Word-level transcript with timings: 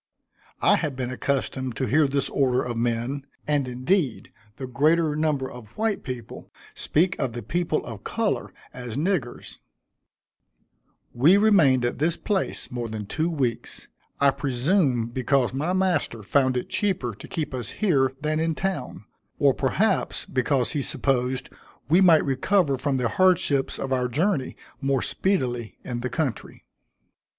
I 0.63 0.77
had 0.77 0.95
been 0.95 1.11
accustomed 1.11 1.75
to 1.75 1.85
hear 1.85 2.07
this 2.07 2.27
order 2.29 2.63
of 2.63 2.75
men, 2.75 3.27
and 3.47 3.67
indeed 3.67 4.33
the 4.55 4.65
greater 4.65 5.15
number 5.15 5.47
of 5.47 5.67
white 5.77 6.01
people 6.01 6.49
speak 6.73 7.15
of 7.19 7.33
the 7.33 7.43
people 7.43 7.85
of 7.85 8.03
color 8.03 8.49
as 8.73 8.97
niggers. 8.97 9.59
We 11.13 11.37
remained 11.37 11.85
at 11.85 11.99
this 11.99 12.17
place 12.17 12.71
more 12.71 12.89
than 12.89 13.05
two 13.05 13.29
weeks; 13.29 13.89
I 14.19 14.31
presume 14.31 15.05
because 15.05 15.53
my 15.53 15.71
master 15.71 16.23
found 16.23 16.57
it 16.57 16.67
cheaper 16.67 17.13
to 17.13 17.27
keep 17.27 17.53
us 17.53 17.69
here 17.69 18.11
than 18.21 18.39
in 18.39 18.55
town, 18.55 19.05
or 19.37 19.53
perhaps, 19.53 20.25
because 20.25 20.71
he 20.71 20.81
supposed 20.81 21.47
we 21.89 22.01
might 22.01 22.25
recover 22.25 22.75
from 22.75 22.97
the 22.97 23.07
hardships 23.07 23.77
of 23.77 23.93
our 23.93 24.07
journey 24.07 24.57
more 24.81 25.03
speedily 25.03 25.77
in 25.83 25.99
the 25.99 26.09
country. 26.09 26.65